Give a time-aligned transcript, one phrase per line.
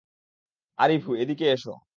[0.79, 1.73] আরিভু, এদিকে এসো।